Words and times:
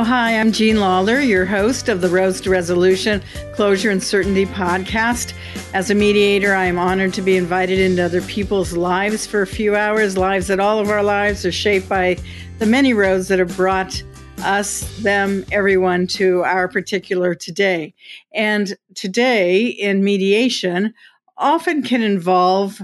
Oh, 0.00 0.02
hi, 0.02 0.40
I'm 0.40 0.50
Jean 0.50 0.80
Lawler, 0.80 1.20
your 1.20 1.44
host 1.44 1.90
of 1.90 2.00
the 2.00 2.08
Road 2.08 2.34
to 2.36 2.48
Resolution 2.48 3.22
Closure 3.52 3.90
and 3.90 4.02
Certainty 4.02 4.46
podcast. 4.46 5.34
As 5.74 5.90
a 5.90 5.94
mediator, 5.94 6.54
I 6.54 6.64
am 6.64 6.78
honored 6.78 7.12
to 7.12 7.20
be 7.20 7.36
invited 7.36 7.78
into 7.78 8.02
other 8.02 8.22
people's 8.22 8.72
lives 8.72 9.26
for 9.26 9.42
a 9.42 9.46
few 9.46 9.76
hours, 9.76 10.16
lives 10.16 10.46
that 10.46 10.58
all 10.58 10.78
of 10.78 10.88
our 10.88 11.02
lives 11.02 11.44
are 11.44 11.52
shaped 11.52 11.86
by 11.86 12.16
the 12.60 12.64
many 12.64 12.94
roads 12.94 13.28
that 13.28 13.40
have 13.40 13.54
brought 13.58 14.02
us, 14.38 14.88
them, 15.02 15.44
everyone 15.52 16.06
to 16.06 16.44
our 16.44 16.66
particular 16.66 17.34
today. 17.34 17.92
And 18.32 18.78
today 18.94 19.66
in 19.66 20.02
mediation 20.02 20.94
often 21.36 21.82
can 21.82 22.00
involve 22.00 22.80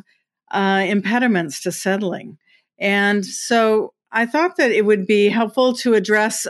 uh, 0.51 0.85
impediments 0.87 1.63
to 1.63 1.73
settling. 1.73 2.37
And 2.79 3.25
so 3.25 3.95
I 4.13 4.27
thought 4.27 4.57
that 4.57 4.71
it 4.71 4.85
would 4.85 5.07
be 5.07 5.31
helpful 5.31 5.73
to 5.77 5.95
address 5.95 6.47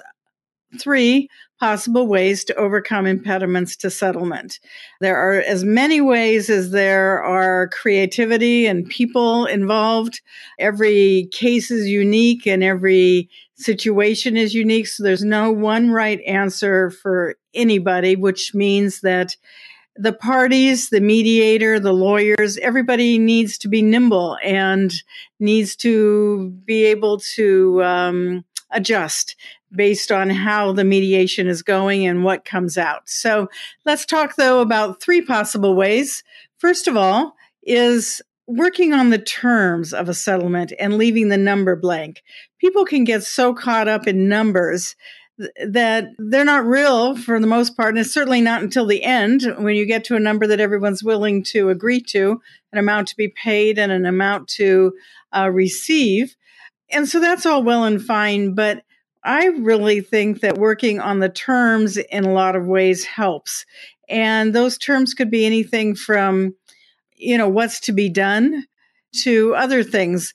three 0.76 1.28
possible 1.58 2.06
ways 2.06 2.44
to 2.44 2.54
overcome 2.56 3.06
impediments 3.06 3.76
to 3.76 3.90
settlement. 3.90 4.60
There 5.00 5.16
are 5.16 5.40
as 5.40 5.64
many 5.64 6.00
ways 6.00 6.50
as 6.50 6.70
there 6.70 7.22
are 7.22 7.68
creativity 7.68 8.66
and 8.66 8.88
people 8.88 9.46
involved. 9.46 10.20
Every 10.58 11.28
case 11.32 11.70
is 11.70 11.88
unique 11.88 12.46
and 12.46 12.62
every 12.62 13.30
situation 13.54 14.36
is 14.36 14.54
unique. 14.54 14.86
So 14.86 15.02
there's 15.02 15.24
no 15.24 15.50
one 15.50 15.90
right 15.90 16.20
answer 16.26 16.90
for 16.90 17.36
anybody, 17.54 18.16
which 18.16 18.54
means 18.54 19.00
that 19.00 19.34
the 19.98 20.12
parties, 20.12 20.90
the 20.90 21.00
mediator, 21.00 21.80
the 21.80 21.94
lawyers, 21.94 22.58
everybody 22.58 23.18
needs 23.18 23.56
to 23.58 23.68
be 23.68 23.80
nimble 23.80 24.36
and 24.44 24.92
needs 25.40 25.74
to 25.76 26.50
be 26.66 26.84
able 26.84 27.18
to 27.34 27.82
um, 27.82 28.44
adjust 28.72 29.36
based 29.74 30.12
on 30.12 30.30
how 30.30 30.72
the 30.72 30.84
mediation 30.84 31.48
is 31.48 31.62
going 31.62 32.06
and 32.06 32.24
what 32.24 32.44
comes 32.44 32.78
out. 32.78 33.08
So 33.08 33.48
let's 33.84 34.06
talk 34.06 34.36
though 34.36 34.60
about 34.60 35.00
three 35.00 35.20
possible 35.20 35.74
ways. 35.74 36.22
First 36.58 36.88
of 36.88 36.96
all, 36.96 37.34
is 37.62 38.22
working 38.46 38.92
on 38.92 39.10
the 39.10 39.18
terms 39.18 39.92
of 39.92 40.08
a 40.08 40.14
settlement 40.14 40.72
and 40.78 40.96
leaving 40.96 41.28
the 41.28 41.36
number 41.36 41.74
blank. 41.74 42.22
People 42.60 42.84
can 42.84 43.04
get 43.04 43.24
so 43.24 43.52
caught 43.52 43.88
up 43.88 44.06
in 44.06 44.28
numbers 44.28 44.94
that 45.66 46.08
they're 46.18 46.44
not 46.44 46.64
real 46.64 47.16
for 47.16 47.38
the 47.38 47.46
most 47.46 47.76
part, 47.76 47.90
and 47.90 47.98
it's 47.98 48.12
certainly 48.12 48.40
not 48.40 48.62
until 48.62 48.86
the 48.86 49.02
end 49.02 49.42
when 49.58 49.74
you 49.74 49.84
get 49.84 50.04
to 50.04 50.16
a 50.16 50.20
number 50.20 50.46
that 50.46 50.60
everyone's 50.60 51.02
willing 51.02 51.42
to 51.42 51.68
agree 51.68 52.00
to, 52.00 52.40
an 52.72 52.78
amount 52.78 53.08
to 53.08 53.16
be 53.16 53.28
paid 53.28 53.78
and 53.78 53.92
an 53.92 54.06
amount 54.06 54.48
to 54.48 54.94
uh, 55.36 55.50
receive. 55.52 56.36
And 56.90 57.08
so 57.08 57.20
that's 57.20 57.44
all 57.44 57.62
well 57.62 57.84
and 57.84 58.02
fine, 58.02 58.54
but 58.54 58.82
I 59.26 59.46
really 59.46 60.00
think 60.00 60.40
that 60.40 60.56
working 60.56 61.00
on 61.00 61.18
the 61.18 61.28
terms 61.28 61.96
in 61.96 62.24
a 62.24 62.32
lot 62.32 62.54
of 62.54 62.66
ways 62.66 63.04
helps. 63.04 63.66
And 64.08 64.54
those 64.54 64.78
terms 64.78 65.14
could 65.14 65.30
be 65.30 65.44
anything 65.44 65.96
from, 65.96 66.54
you 67.16 67.36
know, 67.36 67.48
what's 67.48 67.80
to 67.80 67.92
be 67.92 68.08
done 68.08 68.64
to 69.24 69.54
other 69.56 69.82
things 69.82 70.32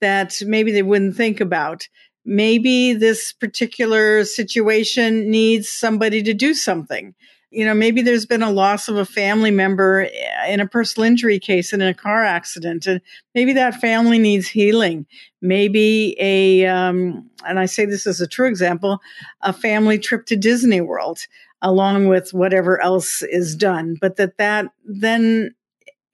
that 0.00 0.42
maybe 0.44 0.72
they 0.72 0.82
wouldn't 0.82 1.16
think 1.16 1.40
about. 1.40 1.88
Maybe 2.24 2.92
this 2.94 3.32
particular 3.32 4.24
situation 4.24 5.30
needs 5.30 5.68
somebody 5.68 6.22
to 6.24 6.34
do 6.34 6.52
something 6.52 7.14
you 7.52 7.66
know, 7.66 7.74
maybe 7.74 8.00
there's 8.00 8.24
been 8.24 8.42
a 8.42 8.50
loss 8.50 8.88
of 8.88 8.96
a 8.96 9.04
family 9.04 9.50
member 9.50 10.08
in 10.48 10.58
a 10.58 10.66
personal 10.66 11.06
injury 11.06 11.38
case 11.38 11.72
and 11.72 11.82
in 11.82 11.88
a 11.88 11.94
car 11.94 12.24
accident, 12.24 12.86
and 12.86 13.00
maybe 13.34 13.52
that 13.52 13.80
family 13.80 14.18
needs 14.18 14.48
healing. 14.48 15.06
Maybe 15.42 16.16
a, 16.18 16.64
um, 16.66 17.28
and 17.46 17.60
I 17.60 17.66
say 17.66 17.84
this 17.84 18.06
as 18.06 18.20
a 18.20 18.26
true 18.26 18.48
example, 18.48 19.00
a 19.42 19.52
family 19.52 19.98
trip 19.98 20.24
to 20.26 20.36
Disney 20.36 20.80
World, 20.80 21.20
along 21.60 22.08
with 22.08 22.32
whatever 22.32 22.80
else 22.80 23.22
is 23.22 23.54
done, 23.54 23.96
but 24.00 24.16
that 24.16 24.38
that 24.38 24.66
then 24.84 25.54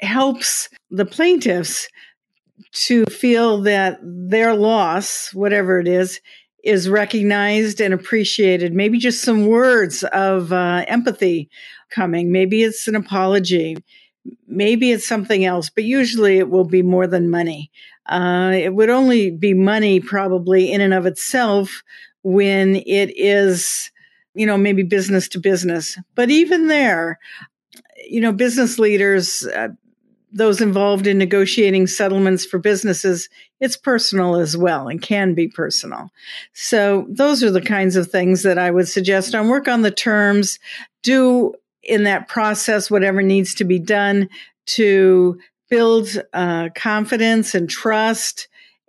helps 0.01 0.69
the 0.91 1.07
plaintiffs 1.07 1.89
to 2.73 3.05
feel 3.07 3.63
that 3.63 3.99
their 4.03 4.55
loss, 4.55 5.33
whatever 5.33 5.79
it 5.79 5.89
is, 5.89 6.21
is 6.65 6.89
recognized 6.89 7.81
and 7.81 7.95
appreciated. 7.95 8.75
Maybe 8.75 8.99
just 8.99 9.23
some 9.23 9.47
words 9.47 10.05
of 10.05 10.53
uh, 10.53 10.85
empathy 10.89 11.49
coming. 11.91 12.33
Maybe 12.33 12.63
it's 12.63 12.89
an 12.89 12.97
apology. 12.97 13.77
Maybe 14.47 14.91
it's 14.91 15.07
something 15.07 15.45
else, 15.45 15.71
but 15.71 15.85
usually 15.85 16.39
it 16.39 16.51
will 16.51 16.65
be 16.65 16.83
more 16.83 17.07
than 17.07 17.31
money. 17.31 17.71
Uh, 18.07 18.53
it 18.55 18.75
would 18.75 18.91
only 18.91 19.31
be 19.31 19.55
money, 19.55 20.01
probably 20.01 20.73
in 20.73 20.81
and 20.81 20.95
of 20.95 21.07
itself, 21.07 21.83
when 22.23 22.77
it 22.77 23.17
is, 23.17 23.91
you 24.35 24.47
know, 24.47 24.59
maybe 24.59 24.83
business 24.83 25.29
to 25.29 25.39
business. 25.39 25.99
But 26.15 26.31
even 26.31 26.69
there, 26.69 27.19
you 28.09 28.21
know, 28.21 28.33
business 28.33 28.79
leaders, 28.79 29.47
uh, 29.47 29.69
those 30.33 30.61
involved 30.61 31.07
in 31.07 31.19
negotiating 31.19 31.87
settlements 31.87 32.45
for 32.45 32.59
businesses, 32.59 33.29
it's 33.61 33.77
personal 33.77 34.37
as 34.37 34.57
well 34.57 34.89
and 34.89 35.01
can 35.01 35.35
be 35.35 35.49
personal. 35.49 36.11
So 36.53 37.07
those 37.09 37.43
are 37.43 37.51
the 37.51 37.63
kinds 37.63 37.97
of 37.97 38.11
things 38.11 38.43
that 38.43 38.59
I 38.59 38.71
would 38.71 38.89
suggest 38.89 39.35
on 39.35 39.49
work 39.49 39.69
on 39.69 39.83
the 39.83 39.91
terms, 39.91 40.59
do 41.03 41.55
in 41.83 42.05
that 42.05 42.29
process 42.29 42.91
whatever 42.91 43.23
needs 43.23 43.55
to 43.55 43.65
be 43.65 43.79
done 43.79 44.29
to 44.67 45.39
build 45.71 46.23
uh, 46.33 46.69
confidence 46.75 47.55
and 47.55 47.69
trust 47.69 48.49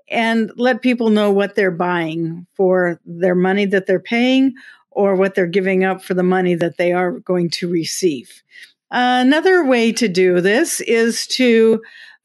and 0.09 0.51
let 0.55 0.81
people 0.81 1.09
know 1.09 1.31
what 1.31 1.55
they're 1.55 1.71
buying 1.71 2.45
for 2.55 2.99
their 3.05 3.35
money 3.35 3.65
that 3.65 3.85
they're 3.85 3.99
paying 3.99 4.53
or 4.91 5.15
what 5.15 5.35
they're 5.35 5.45
giving 5.45 5.83
up 5.83 6.03
for 6.03 6.13
the 6.13 6.23
money 6.23 6.55
that 6.55 6.77
they 6.77 6.91
are 6.91 7.11
going 7.19 7.49
to 7.49 7.69
receive. 7.69 8.43
Another 8.91 9.63
way 9.65 9.91
to 9.93 10.07
do 10.07 10.41
this 10.41 10.81
is 10.81 11.27
to 11.27 11.81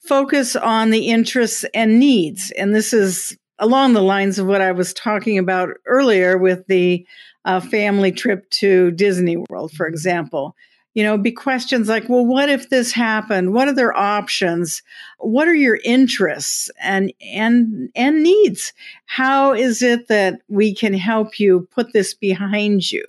focus 0.06 0.56
on 0.56 0.90
the 0.90 1.08
interests 1.08 1.64
and 1.74 1.98
needs. 1.98 2.50
And 2.52 2.74
this 2.74 2.92
is 2.92 3.36
along 3.58 3.92
the 3.92 4.02
lines 4.02 4.38
of 4.38 4.46
what 4.46 4.60
I 4.60 4.72
was 4.72 4.92
talking 4.92 5.38
about 5.38 5.70
earlier 5.86 6.36
with 6.36 6.66
the 6.66 7.06
uh, 7.44 7.60
family 7.60 8.12
trip 8.12 8.48
to 8.50 8.90
Disney 8.92 9.36
World, 9.36 9.72
for 9.72 9.86
example. 9.86 10.54
You 10.94 11.02
know, 11.02 11.18
be 11.18 11.32
questions 11.32 11.88
like, 11.88 12.08
well, 12.08 12.24
what 12.24 12.48
if 12.48 12.70
this 12.70 12.92
happened? 12.92 13.52
What 13.52 13.68
are 13.68 13.74
their 13.74 13.96
options? 13.96 14.82
What 15.18 15.48
are 15.48 15.54
your 15.54 15.78
interests 15.84 16.70
and 16.80 17.12
and 17.20 17.90
and 17.94 18.22
needs? 18.22 18.72
How 19.06 19.52
is 19.52 19.82
it 19.82 20.08
that 20.08 20.40
we 20.48 20.74
can 20.74 20.94
help 20.94 21.38
you 21.38 21.68
put 21.72 21.92
this 21.92 22.14
behind 22.14 22.90
you? 22.90 23.04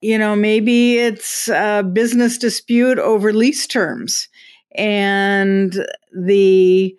You 0.00 0.18
know, 0.18 0.34
maybe 0.36 0.98
it's 0.98 1.48
a 1.48 1.82
business 1.82 2.38
dispute 2.38 2.98
over 2.98 3.32
lease 3.32 3.66
terms 3.66 4.28
and 4.76 5.86
the 6.12 6.96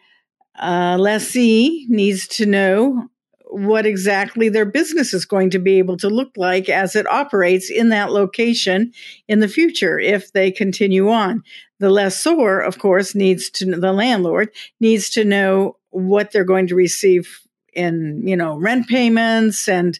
uh, 0.59 0.97
lessee 0.99 1.85
needs 1.89 2.27
to 2.27 2.45
know 2.45 3.07
what 3.49 3.85
exactly 3.85 4.49
their 4.49 4.65
business 4.65 5.13
is 5.13 5.25
going 5.25 5.49
to 5.51 5.59
be 5.59 5.77
able 5.77 5.97
to 5.97 6.09
look 6.09 6.31
like 6.35 6.69
as 6.69 6.95
it 6.95 7.09
operates 7.09 7.69
in 7.69 7.89
that 7.89 8.11
location 8.11 8.91
in 9.27 9.39
the 9.39 9.47
future 9.47 9.99
if 9.99 10.31
they 10.33 10.51
continue 10.51 11.09
on. 11.09 11.43
The 11.79 11.89
lessor, 11.89 12.59
of 12.59 12.79
course, 12.79 13.15
needs 13.15 13.49
to, 13.51 13.65
the 13.65 13.93
landlord 13.93 14.49
needs 14.79 15.09
to 15.11 15.23
know 15.23 15.77
what 15.91 16.31
they're 16.31 16.43
going 16.43 16.67
to 16.67 16.75
receive 16.75 17.46
in, 17.77 18.21
you 18.25 18.35
know, 18.35 18.57
rent 18.57 18.87
payments 18.87 19.69
and 19.69 19.99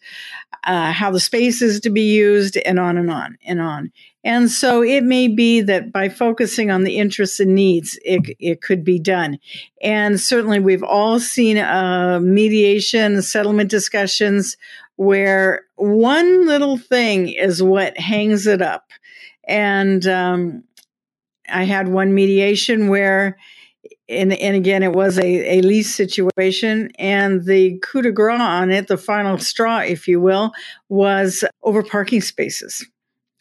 uh, 0.64 0.92
how 0.92 1.12
the 1.12 1.20
space 1.20 1.62
is 1.62 1.80
to 1.82 1.90
be 1.90 2.02
used 2.02 2.58
and 2.58 2.80
on 2.80 2.98
and 2.98 3.10
on 3.10 3.38
and 3.46 3.62
on. 3.62 3.92
And 4.24 4.52
so 4.52 4.84
it 4.84 5.04
may 5.04 5.30
be 5.30 5.62
that 5.62 5.94
by 5.94 6.10
focusing 6.10 6.70
on 6.70 6.84
the 6.84 6.98
interests 6.98 7.40
and 7.40 7.56
needs, 7.56 7.98
it, 8.04 8.36
it 8.40 8.62
could 8.62 8.84
be 8.84 9.00
done. 9.00 9.40
And 9.82 10.20
certainly 10.20 10.60
we've 10.60 10.84
all 10.84 11.22
seen 11.22 11.58
uh, 11.58 12.20
mediation, 12.22 13.22
settlement 13.22 13.70
discussions 13.70 14.58
where 14.98 15.64
one 15.76 16.46
little 16.46 16.78
thing 16.78 17.30
is 17.30 17.64
what 17.64 17.98
hangs 17.98 18.48
it 18.48 18.62
up. 18.62 18.92
And 19.48 20.06
um, 20.08 20.64
I 21.48 21.64
had 21.64 21.88
one 21.88 22.14
mediation 22.14 22.90
where 22.90 23.38
and, 24.10 24.34
and 24.34 24.56
again, 24.56 24.84
it 24.84 24.94
was 24.94 25.18
a, 25.18 25.58
a 25.58 25.62
lease 25.62 25.94
situation. 25.94 26.92
And 26.98 27.46
the 27.46 27.78
coup 27.80 28.02
de 28.02 28.12
grace 28.12 28.40
on 28.40 28.72
it, 28.72 28.88
the 28.88 28.98
final 28.98 29.38
straw, 29.38 29.80
if 29.80 30.08
you 30.08 30.22
will, 30.22 30.52
was 30.90 31.44
over 31.64 31.84
parking 31.84 32.22
spaces. 32.22 32.86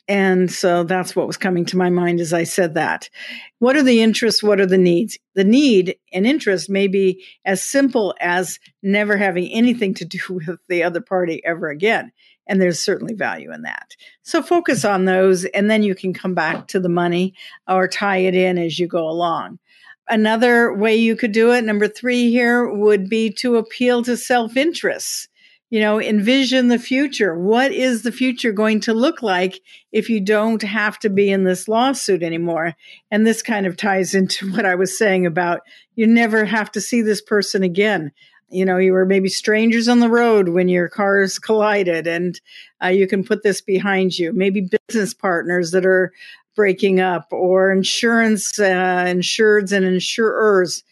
And 0.08 0.50
so 0.50 0.84
that's 0.84 1.16
what 1.16 1.26
was 1.26 1.36
coming 1.36 1.64
to 1.66 1.76
my 1.76 1.90
mind 1.90 2.20
as 2.20 2.32
I 2.32 2.44
said 2.44 2.74
that. 2.74 3.10
What 3.58 3.76
are 3.76 3.82
the 3.82 4.00
interests? 4.02 4.42
What 4.42 4.60
are 4.60 4.66
the 4.66 4.78
needs? 4.78 5.18
The 5.34 5.44
need 5.44 5.96
and 6.12 6.26
interest 6.26 6.70
may 6.70 6.86
be 6.86 7.24
as 7.44 7.62
simple 7.62 8.14
as 8.20 8.60
never 8.82 9.16
having 9.16 9.48
anything 9.52 9.94
to 9.94 10.04
do 10.04 10.18
with 10.46 10.60
the 10.68 10.82
other 10.84 11.00
party 11.00 11.44
ever 11.44 11.68
again. 11.68 12.12
And 12.48 12.62
there's 12.62 12.78
certainly 12.78 13.14
value 13.14 13.52
in 13.52 13.62
that. 13.62 13.96
So 14.22 14.40
focus 14.40 14.84
on 14.84 15.04
those, 15.04 15.44
and 15.46 15.68
then 15.68 15.82
you 15.82 15.96
can 15.96 16.14
come 16.14 16.32
back 16.32 16.68
to 16.68 16.78
the 16.78 16.88
money 16.88 17.34
or 17.66 17.88
tie 17.88 18.18
it 18.18 18.36
in 18.36 18.56
as 18.56 18.78
you 18.78 18.86
go 18.86 19.08
along. 19.08 19.58
Another 20.08 20.72
way 20.72 20.94
you 20.96 21.16
could 21.16 21.32
do 21.32 21.52
it, 21.52 21.64
number 21.64 21.88
three 21.88 22.30
here, 22.30 22.68
would 22.68 23.08
be 23.08 23.30
to 23.38 23.56
appeal 23.56 24.02
to 24.04 24.16
self 24.16 24.56
interest. 24.56 25.28
you 25.68 25.80
know, 25.80 26.00
envision 26.00 26.68
the 26.68 26.78
future. 26.78 27.36
What 27.36 27.72
is 27.72 28.02
the 28.02 28.12
future 28.12 28.52
going 28.52 28.78
to 28.80 28.94
look 28.94 29.20
like 29.20 29.60
if 29.90 30.08
you 30.08 30.20
don't 30.20 30.62
have 30.62 30.96
to 31.00 31.10
be 31.10 31.28
in 31.30 31.42
this 31.42 31.66
lawsuit 31.66 32.22
anymore? 32.22 32.74
And 33.10 33.26
this 33.26 33.42
kind 33.42 33.66
of 33.66 33.76
ties 33.76 34.14
into 34.14 34.50
what 34.52 34.64
I 34.64 34.76
was 34.76 34.96
saying 34.96 35.26
about 35.26 35.62
you 35.96 36.06
never 36.06 36.44
have 36.44 36.70
to 36.72 36.80
see 36.80 37.02
this 37.02 37.20
person 37.20 37.62
again. 37.64 38.12
You 38.48 38.64
know, 38.64 38.76
you 38.76 38.92
were 38.92 39.04
maybe 39.06 39.28
strangers 39.28 39.88
on 39.88 39.98
the 39.98 40.08
road 40.08 40.50
when 40.50 40.68
your 40.68 40.88
cars 40.88 41.36
collided, 41.40 42.06
and 42.06 42.40
uh, 42.80 42.88
you 42.88 43.08
can 43.08 43.24
put 43.24 43.42
this 43.42 43.60
behind 43.60 44.16
you. 44.16 44.32
Maybe 44.32 44.68
business 44.88 45.14
partners 45.14 45.72
that 45.72 45.84
are 45.84 46.12
breaking 46.56 46.98
up, 46.98 47.28
or 47.30 47.70
insurance, 47.70 48.58
uh, 48.58 49.04
insureds 49.06 49.70
and 49.70 49.84
insurers. 49.84 50.82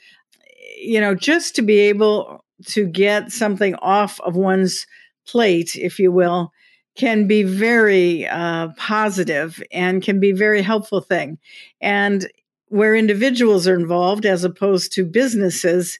You 0.79 1.01
know, 1.01 1.15
just 1.15 1.57
to 1.57 1.63
be 1.63 1.79
able 1.79 2.45
to 2.67 2.87
get 2.87 3.33
something 3.33 3.75
off 3.77 4.21
of 4.21 4.37
one's 4.37 4.87
plate, 5.27 5.75
if 5.75 5.99
you 5.99 6.13
will, 6.13 6.53
can 6.97 7.27
be 7.27 7.43
very 7.43 8.27
uh, 8.27 8.69
positive 8.77 9.63
and 9.73 10.03
can 10.03 10.21
be 10.21 10.33
very 10.33 10.63
helpful 10.63 11.01
thing. 11.01 11.39
And 11.81 12.31
where 12.69 12.95
individuals 12.95 13.67
are 13.67 13.79
involved 13.79 14.27
as 14.27 14.45
opposed 14.45 14.93
to 14.93 15.05
businesses, 15.05 15.99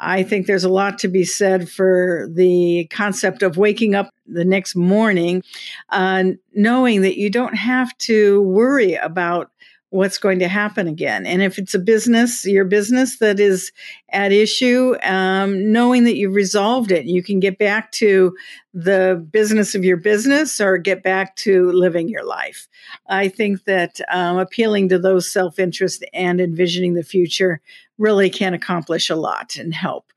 I 0.00 0.22
think 0.22 0.46
there's 0.46 0.64
a 0.64 0.68
lot 0.68 0.98
to 1.00 1.08
be 1.08 1.24
said 1.24 1.68
for 1.68 2.28
the 2.30 2.86
concept 2.90 3.42
of 3.42 3.56
waking 3.56 3.94
up 3.94 4.10
the 4.26 4.44
next 4.44 4.76
morning, 4.76 5.42
uh, 5.90 6.24
knowing 6.54 7.02
that 7.02 7.18
you 7.18 7.30
don't 7.30 7.54
have 7.54 7.96
to 7.98 8.42
worry 8.42 8.94
about 8.94 9.50
what's 9.90 10.18
going 10.18 10.40
to 10.40 10.48
happen 10.48 10.88
again. 10.88 11.26
And 11.26 11.42
if 11.42 11.58
it's 11.58 11.74
a 11.74 11.78
business, 11.78 12.44
your 12.44 12.64
business 12.64 13.18
that 13.18 13.38
is 13.38 13.70
at 14.10 14.32
issue, 14.32 14.96
um, 15.02 15.72
knowing 15.72 16.04
that 16.04 16.16
you've 16.16 16.34
resolved 16.34 16.90
it, 16.90 17.06
you 17.06 17.22
can 17.22 17.38
get 17.38 17.58
back 17.58 17.92
to 17.92 18.36
the 18.74 19.24
business 19.30 19.74
of 19.74 19.84
your 19.84 19.96
business 19.96 20.60
or 20.60 20.76
get 20.76 21.02
back 21.02 21.36
to 21.36 21.70
living 21.70 22.08
your 22.08 22.24
life. 22.24 22.68
I 23.06 23.28
think 23.28 23.64
that 23.64 24.00
um, 24.10 24.38
appealing 24.38 24.88
to 24.88 24.98
those 24.98 25.30
self 25.30 25.58
interest 25.58 26.04
and 26.12 26.40
envisioning 26.40 26.94
the 26.94 27.04
future 27.04 27.60
really 27.96 28.28
can 28.28 28.54
accomplish 28.54 29.08
a 29.08 29.16
lot 29.16 29.56
and 29.56 29.72
help. 29.72 30.12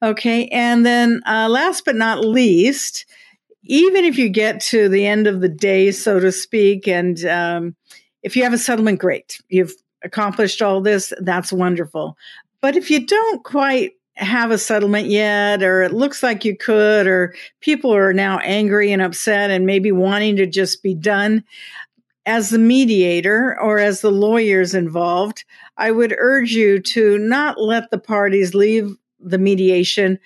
Okay. 0.00 0.46
And 0.48 0.86
then 0.86 1.22
uh, 1.26 1.48
last 1.48 1.84
but 1.84 1.96
not 1.96 2.24
least, 2.24 3.04
even 3.64 4.04
if 4.04 4.16
you 4.16 4.28
get 4.28 4.60
to 4.60 4.88
the 4.88 5.06
end 5.06 5.26
of 5.26 5.40
the 5.40 5.48
day, 5.48 5.90
so 5.90 6.20
to 6.20 6.30
speak, 6.30 6.86
and 6.86 7.22
um, 7.26 7.76
if 8.22 8.36
you 8.36 8.42
have 8.42 8.52
a 8.52 8.58
settlement, 8.58 8.98
great. 8.98 9.40
You've 9.48 9.74
accomplished 10.02 10.62
all 10.62 10.80
this. 10.80 11.12
That's 11.20 11.52
wonderful. 11.52 12.16
But 12.60 12.76
if 12.76 12.90
you 12.90 13.06
don't 13.06 13.44
quite 13.44 13.92
have 14.14 14.50
a 14.50 14.58
settlement 14.58 15.08
yet, 15.08 15.62
or 15.62 15.82
it 15.82 15.92
looks 15.92 16.22
like 16.22 16.44
you 16.44 16.56
could, 16.56 17.06
or 17.06 17.34
people 17.60 17.94
are 17.94 18.12
now 18.12 18.38
angry 18.40 18.92
and 18.92 19.00
upset 19.00 19.50
and 19.50 19.64
maybe 19.64 19.92
wanting 19.92 20.36
to 20.36 20.46
just 20.46 20.82
be 20.82 20.94
done, 20.94 21.44
as 22.26 22.50
the 22.50 22.58
mediator 22.58 23.58
or 23.60 23.78
as 23.78 24.00
the 24.00 24.10
lawyers 24.10 24.74
involved, 24.74 25.44
I 25.76 25.90
would 25.92 26.14
urge 26.18 26.52
you 26.52 26.80
to 26.80 27.18
not 27.18 27.60
let 27.60 27.90
the 27.90 27.98
parties 27.98 28.54
leave 28.54 28.96
the 29.20 29.38
mediation 29.38 30.18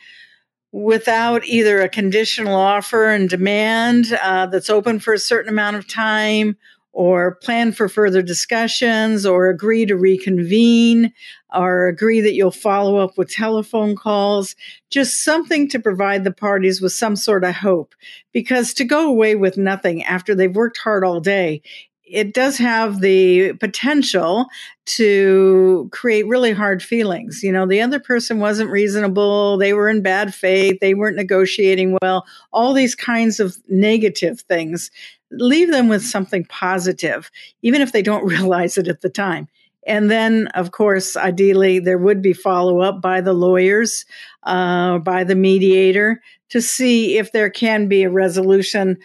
without 0.73 1.44
either 1.44 1.81
a 1.81 1.89
conditional 1.89 2.56
offer 2.56 3.11
and 3.11 3.29
demand 3.29 4.19
uh, 4.23 4.47
that's 4.47 4.71
open 4.71 4.99
for 4.99 5.12
a 5.12 5.19
certain 5.19 5.50
amount 5.50 5.77
of 5.77 5.87
time 5.87 6.56
or 6.93 7.37
plan 7.37 7.73
for 7.73 7.89
further 7.89 8.23
discussions 8.23 9.25
or 9.25 9.49
agree 9.49 9.87
to 9.87 9.97
reconvene 9.97 11.12
or 11.55 11.89
agree 11.89 12.21
that 12.21 12.35
you'll 12.35 12.50
follow 12.50 12.97
up 12.99 13.17
with 13.17 13.31
telephone 13.31 13.97
calls, 13.97 14.55
just 14.91 15.25
something 15.25 15.69
to 15.69 15.79
provide 15.79 16.25
the 16.25 16.33
parties 16.33 16.81
with 16.81 16.93
some 16.93 17.17
sort 17.17 17.44
of 17.44 17.55
hope. 17.55 17.94
Because 18.33 18.75
to 18.75 18.85
go 18.85 19.09
away 19.09 19.35
with 19.35 19.56
nothing 19.56 20.03
after 20.05 20.35
they've 20.35 20.55
worked 20.55 20.79
hard 20.79 21.05
all 21.05 21.21
day, 21.21 21.62
it 22.05 22.35
does 22.35 22.59
have 22.59 23.00
the 23.00 23.55
potential 23.55 24.47
to 24.85 25.89
create 25.93 26.27
really 26.27 26.53
hard 26.53 26.83
feelings. 26.83 27.43
You 27.43 27.53
know, 27.53 27.67
the 27.67 27.81
other 27.81 27.99
person 27.99 28.39
wasn't 28.39 28.71
reasonable, 28.71 29.56
they 29.56 29.73
were 29.73 29.89
in 29.89 30.03
bad 30.03 30.35
faith, 30.35 30.79
they 30.81 30.93
weren't 30.93 31.17
negotiating 31.17 31.97
well, 32.03 32.27
all 32.53 32.75
these 32.75 32.94
kinds 32.94 33.41
of 33.41 33.56
negative 33.69 34.41
things 34.43 34.91
leave 35.32 35.70
them 35.70 35.88
with 35.88 36.05
something 36.05 36.44
positive, 36.46 37.31
even 37.62 37.81
if 37.81 37.93
they 37.93 38.02
don't 38.02 38.25
realize 38.26 38.79
it 38.79 38.88
at 38.88 39.00
the 39.00 39.11
time. 39.11 39.49
And 39.84 40.11
then, 40.11 40.46
of 40.49 40.70
course, 40.70 41.17
ideally, 41.17 41.81
there 41.81 41.99
would 41.99 42.23
be 42.23 42.32
follow 42.32 42.81
up 42.81 43.02
by 43.02 43.20
the 43.20 43.32
lawyers, 43.32 44.05
uh, 44.44 44.99
by 44.99 45.25
the 45.25 45.34
mediator 45.34 46.23
to 46.50 46.62
see 46.62 47.19
if 47.19 47.32
there 47.32 47.50
can 47.50 47.88
be 47.88 48.05
a 48.05 48.11
resolution 48.11 48.99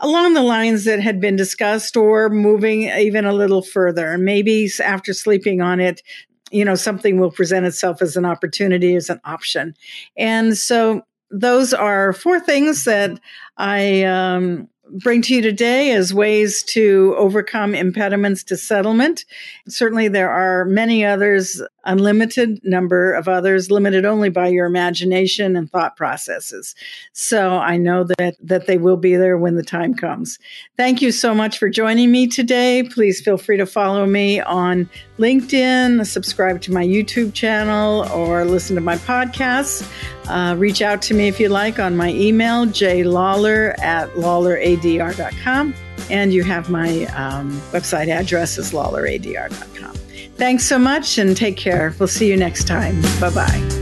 along 0.00 0.34
the 0.34 0.42
lines 0.42 0.84
that 0.84 1.00
had 1.00 1.20
been 1.20 1.36
discussed 1.36 1.96
or 1.96 2.28
moving 2.28 2.84
even 2.84 3.24
a 3.24 3.32
little 3.32 3.62
further. 3.62 4.16
Maybe 4.16 4.70
after 4.82 5.12
sleeping 5.12 5.60
on 5.60 5.80
it, 5.80 6.02
you 6.50 6.64
know, 6.64 6.74
something 6.74 7.18
will 7.20 7.30
present 7.30 7.66
itself 7.66 8.02
as 8.02 8.16
an 8.16 8.24
opportunity, 8.24 8.96
as 8.96 9.10
an 9.10 9.20
option. 9.24 9.74
And 10.16 10.56
so 10.56 11.02
those 11.30 11.72
are 11.72 12.12
four 12.12 12.40
things 12.40 12.84
that 12.84 13.18
I 13.56 14.02
um, 14.04 14.68
bring 14.92 15.22
to 15.22 15.34
you 15.34 15.42
today 15.42 15.92
as 15.92 16.12
ways 16.12 16.62
to 16.64 17.14
overcome 17.16 17.74
impediments 17.74 18.42
to 18.44 18.56
settlement. 18.56 19.24
Certainly, 19.68 20.08
there 20.08 20.30
are 20.30 20.64
many 20.64 21.04
others, 21.04 21.62
unlimited 21.84 22.60
number 22.64 23.12
of 23.12 23.28
others, 23.28 23.70
limited 23.70 24.04
only 24.04 24.28
by 24.28 24.48
your 24.48 24.66
imagination 24.66 25.56
and 25.56 25.70
thought 25.70 25.96
processes. 25.96 26.74
So 27.12 27.56
I 27.56 27.76
know 27.76 28.04
that, 28.18 28.36
that 28.42 28.66
they 28.66 28.78
will 28.78 28.96
be 28.96 29.16
there 29.16 29.38
when 29.38 29.56
the 29.56 29.62
time 29.62 29.94
comes. 29.94 30.38
Thank 30.76 31.02
you 31.02 31.12
so 31.12 31.34
much 31.34 31.58
for 31.58 31.68
joining 31.68 32.10
me 32.10 32.26
today. 32.26 32.82
Please 32.82 33.20
feel 33.20 33.38
free 33.38 33.56
to 33.56 33.66
follow 33.66 34.06
me 34.06 34.40
on 34.40 34.88
LinkedIn, 35.18 36.06
subscribe 36.06 36.60
to 36.62 36.72
my 36.72 36.84
YouTube 36.84 37.34
channel, 37.34 38.08
or 38.12 38.44
listen 38.44 38.74
to 38.76 38.82
my 38.82 38.96
podcasts. 38.96 39.88
Uh, 40.28 40.54
reach 40.56 40.82
out 40.82 41.02
to 41.02 41.14
me 41.14 41.28
if 41.28 41.40
you 41.40 41.48
like 41.48 41.78
on 41.78 41.96
my 41.96 42.10
email, 42.10 42.66
jlawler 42.66 43.78
at 43.80 44.08
lawleradr.com. 44.14 45.74
And 46.10 46.32
you 46.32 46.42
have 46.42 46.68
my 46.68 47.04
um, 47.06 47.52
website 47.70 48.08
address 48.08 48.58
is 48.58 48.72
lawleradr.com. 48.72 50.01
Thanks 50.36 50.64
so 50.64 50.78
much 50.78 51.18
and 51.18 51.36
take 51.36 51.56
care. 51.56 51.94
We'll 51.98 52.08
see 52.08 52.28
you 52.28 52.36
next 52.36 52.66
time. 52.66 53.00
Bye 53.20 53.30
bye. 53.30 53.81